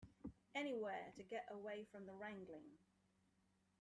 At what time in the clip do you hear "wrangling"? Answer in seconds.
2.19-2.65